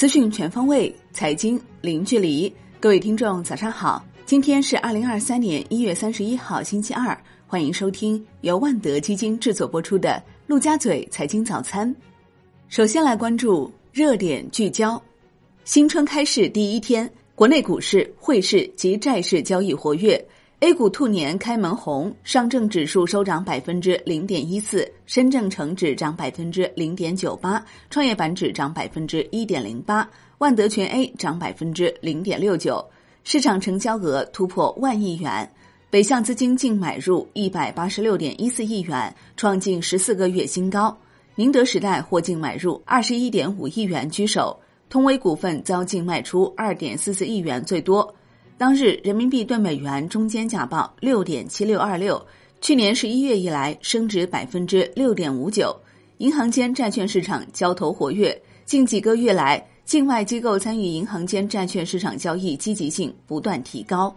[0.00, 2.50] 资讯全方位，财经零距离。
[2.80, 4.02] 各位听众，早上好！
[4.24, 7.14] 今天是二零二三年一月三十一号，星期二。
[7.46, 10.08] 欢迎收听由万德基金制作播出的
[10.46, 11.86] 《陆家嘴财经早餐》。
[12.70, 14.98] 首先来关注热点聚焦。
[15.66, 20.18] 新春开市第一天，国内股市、汇市及债市交易活跃。
[20.60, 30.06] A 股兔年开门红，上证指数收涨百分之零点一四，深证成指涨百分之零点九八，创业板指涨百分之一点零八，
[30.36, 32.84] 万德全 A 涨百分之零点六九，
[33.24, 35.50] 市场成交额突破万亿元，
[35.88, 40.94] 北向资金净买入一百八十六点一四亿元，创近十四个月新高。
[41.36, 44.54] 宁德时代获净买入二十一点五亿元居首，
[44.90, 48.14] 通威股份遭净卖出二点四四亿元最多。
[48.60, 52.22] 当日人民币对美元中间价报六点七六二六，
[52.60, 55.74] 去年十一月以来升值百分之六点五九。
[56.18, 64.14] 银行间债券市场交投活跃，近几个月来，境外机构参与银行间债券市场交易积极性不断提高。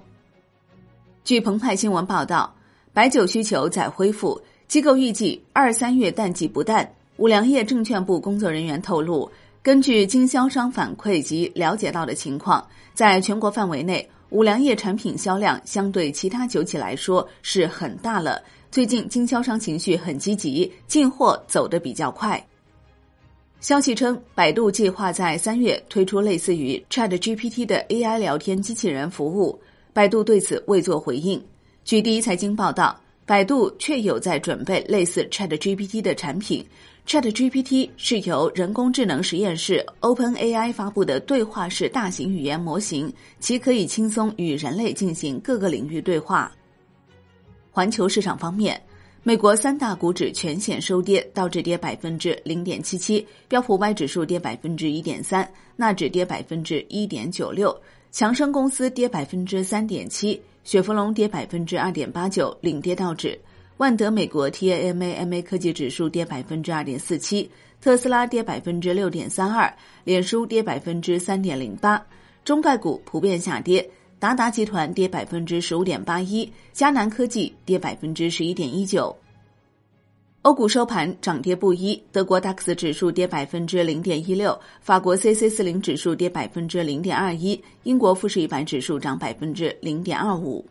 [1.23, 2.53] 据澎湃新闻报道，
[2.91, 6.93] 白酒需求在恢复，机构预计二三月淡季不淡。
[7.15, 14.05] 五粮液证券部工作人员透露，根据经销商反馈及了解到的情况，在全国范围内。
[14.33, 18.41] 五粮液产品销量相对其他酒企来说是很大了。
[18.71, 22.43] 最近经销商情绪很积极，进货走得比较快。
[23.59, 29.57] 消息称，百度计划在三月推出类似于 Chat GPT 的 AI 聊天机器人服务。
[29.93, 31.39] 百度对此未作回应。
[31.85, 36.65] 据第一财经报道，百度确有在准备类似 Chat GPT 的产品。
[37.05, 46.51] ChatGPT 是由人工智能实验室 OpenAI 发布的对话式大型语言模型，其可以轻松与人类进行各个领域对话。
[47.71, 48.81] 环球市场方面，
[49.21, 57.75] 美国三大股指全线收跌，道指跌百分之零点七七，标普 Y 指数跌百分之一点三，纳指跌百分之一点九六，
[58.11, 63.39] 强生公司跌百分之三点七，雪佛龙跌百分之二点八九，领跌道指。
[63.77, 67.49] 万德美国 TAMA MA 科技指数跌百分之二点四七，
[67.81, 69.73] 特斯拉跌百分之六点三二，
[70.03, 71.99] 脸书跌百分之三点零八，
[72.45, 73.89] 中概股普遍下跌，
[74.19, 79.13] 达达集团跌百分之十五点八一，迦南科技跌百分之十一点一九。
[80.43, 90.63] 欧股收盘涨跌不一，德国 DAX 指数跌百分之零点一六，法国 CAC 四零指数跌百分之零点二一，英国富时一百指数涨百分之零点二五。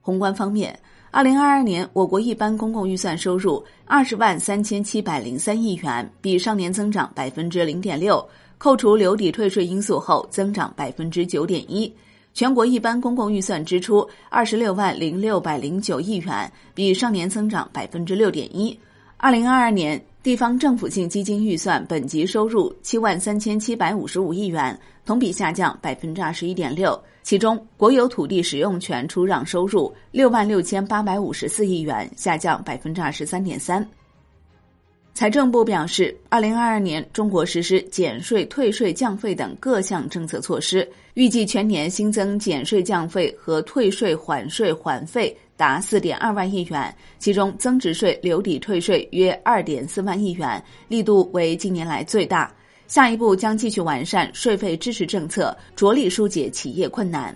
[0.00, 0.76] 宏观方面。
[1.16, 8.22] 二零二二年，我国一般公共预算收入二十万三千七百零三亿元，比上年增长百分之零点六，
[8.58, 11.90] 扣除留抵退税因素后，增长百分之九点一。
[12.34, 18.78] 全国一般公共预算支出二十六万零六百零九亿元，比上年增长百分之六点一。
[19.16, 19.98] 二零二二年。
[20.26, 27.00] 地方政府性基金预算本级收入七万三千七百五十五亿元，同比下降百分之二十一点六。
[27.22, 33.88] 其中，国有土地使用权出让收入六万六千八百五十四亿元，下降百分之二十三点三。
[35.14, 45.36] 财政部表示，二零二二年中国实施减税、退税、降费等各项政策措施，预计全年新增减税、降费和退税、缓税、缓费。
[45.56, 52.52] 达四点二万亿元，其中增值税留抵退税约二点四万亿元，力度为近年来最大。
[52.86, 57.34] 下一步将继续完善税费支持政策，着力疏解企业困难。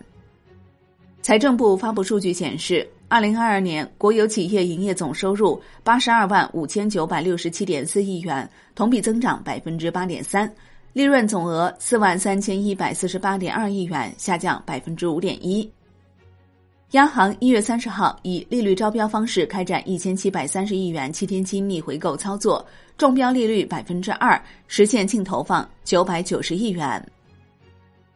[1.22, 10.50] 财政部发布数据显示，二零二二年国有企业营业总收入八十二万五千九百六十七点四亿元，同比增长百分之八点三，
[10.92, 15.70] 利润总额四万三千一百四十八点二亿元，下降百分之五点一。
[16.92, 22.66] 央行一月三十号以利率招标方式开展一千七百三十亿元七天期逆回购操作，
[22.98, 27.00] 中标利率百分之二，实现净投放九百九十亿元。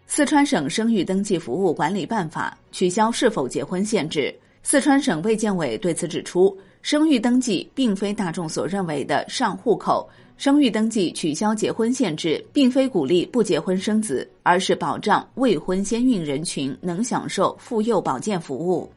[0.09, 4.35] 四川省生育登记服务管理办法取消是否结婚限制。
[4.65, 10.09] 四川省卫健委对此指出，生育登记并非大众所认为的上户口。
[10.37, 18.91] 生育登记取消结婚限制，并非鼓励不结婚生子，而是保障未婚先孕人群能享受妇幼保健服务。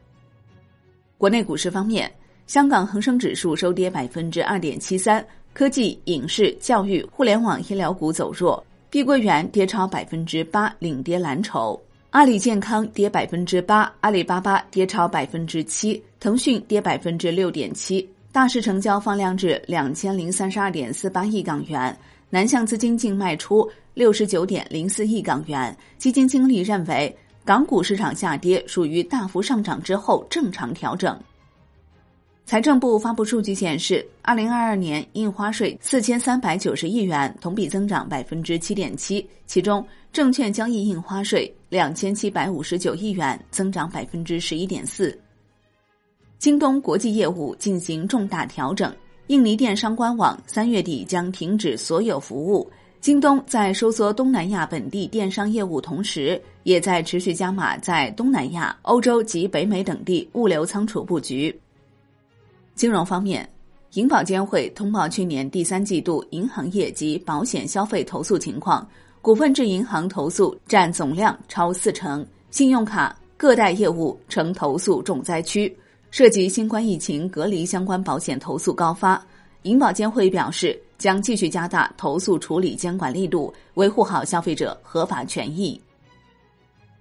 [1.16, 2.10] 国内股市方面，
[2.46, 11.80] 香港恒生指数收跌百分之二点七三，科技、影视、教育、互联网、医疗股走弱，碧桂园跌超百分之八，领跌蓝筹；
[12.10, 18.08] 阿里健康跌百分之八，阿里巴巴跌超百分之七，腾讯跌百分之六点七。
[18.38, 21.98] 大市成交放量至两千零三十二点四八亿港元，
[22.30, 25.76] 南向资金净卖出六十九点零四亿港元。
[25.98, 27.12] 基金经理认为，
[27.44, 31.20] 港股市场下跌属于大幅上涨之后正常调整。
[32.46, 39.28] 财政部发布数据显示，二零二二年印花税四千三百九十亿元，同比增长百分之七点七。
[39.46, 45.20] 其中，证券交易印花税两千七百五十九亿元，增长百分之十一点四。
[46.38, 48.94] 京东国际业务进行重大调整，
[49.26, 52.70] 印尼电商官网三月底将停止所有服务。
[53.00, 61.52] 京东在收缩东南亚本地电商业务同时，也在持续加码在东南亚、欧洲及北美等地物流仓储布局。
[62.76, 63.48] 金融方面，
[63.94, 68.88] 银保监会通报去年第三季度银行业及保险消费投诉情况，
[69.20, 75.76] 股份制银行投诉占总量超四成，信用卡、个贷业务成投诉重灾区，
[76.10, 79.22] 涉及新冠疫情隔离相关保险投诉高发。
[79.62, 85.80] 银保监会表示，将继续加大投诉处理监管力度，维护好消费者合法权益。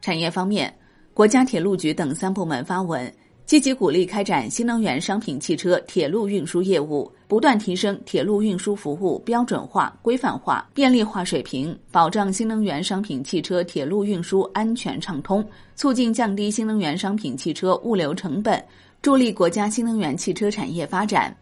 [0.02, 0.74] 产业方面，
[1.14, 3.12] 国家铁路局等三部门发文。
[3.46, 15.42] 积极鼓励开展新能源商品汽车铁路运输业务，不断提升铁路运输服务标准化、规范化、便利化水平，保障新能源商品汽车铁路运输安全畅通，
[15.76, 18.62] 促进降低新能源商品汽车物流成本，
[19.02, 21.36] 助力国家新能源汽车产业发展。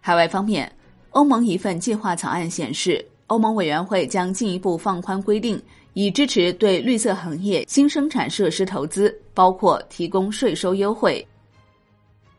[0.00, 0.70] 海外方面，
[1.10, 5.60] 欧盟一份计划草案显示，欧盟委员会将进一步放宽规定。
[5.98, 11.26] 以支持对绿色行业新生产设施投资，包括提供税收优惠。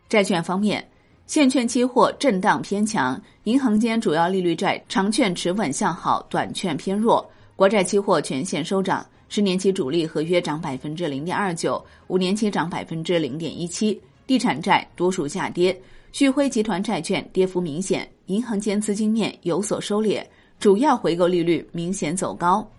[0.07, 0.87] 债券方面，
[1.25, 7.27] 现券期货震荡偏强，银行间主要利率债长券持稳向好，短券偏弱。
[7.55, 13.99] 国债期货全线收涨，十年期主力合约涨百分之零点二九，五年期涨百分之零点一七。
[14.25, 15.79] 地产债多数下跌，
[16.11, 20.21] 旭辉集团债券跌幅明显，银行间资金面有所收敛，
[20.59, 22.69] 主要回购利率明显走高。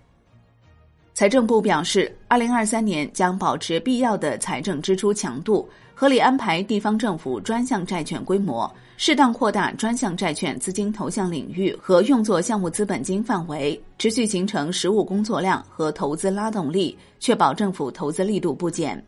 [1.14, 5.66] 财政部表示，二零二三年将保持必要的财政支出强度，
[6.00, 19.04] 合理安排地方政府专项债券规模，适当扩大专项债券资金投向领域和用作项目资本金范围，持续形成实务工作量和投资拉动力，确保政府投资力度不减。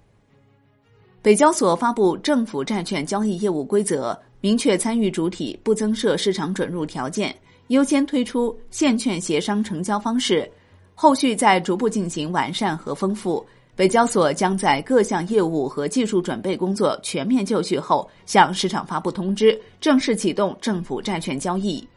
[1.23, 7.33] 北交所发布政府债券交易业务规则，明确参与主体不增设市场准入条件，
[7.69, 10.51] 优先推出现券协商成交方式。
[10.97, 13.47] 后续再逐步进行完善和丰富。
[13.81, 21.89] 北交所将在各项业务和技术准备工作全面就绪后，向市场发布通知，正式启动政府债券交易。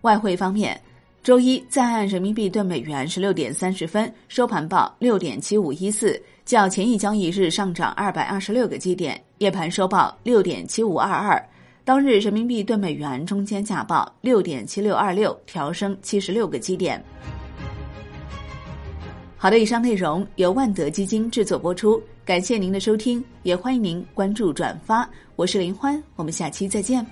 [0.00, 0.82] 外汇方面，
[1.22, 11.40] 周一在岸人民币兑美元十六点三十分收盘报六点七五一四，较前一交易日上涨二百二十六个基点，夜盘收报六点七五二二。
[11.84, 17.00] 当日人民币兑美元中间价报六点七六二六，调升七十六个基点。
[19.44, 25.06] 好的，以上内容由万德基金制作播出，感谢您的收听，也欢迎您关注转发。
[25.36, 27.06] 我是林欢，我们下期再见。